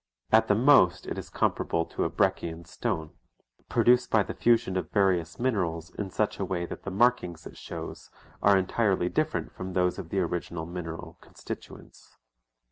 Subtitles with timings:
[0.31, 3.11] At the most it is comparable to a Breccian stone,
[3.69, 7.55] produced by the fusion of various minerals in such a way that the markings it
[7.55, 8.09] shows
[8.41, 12.17] are entirely different from those of the original mineral constituents.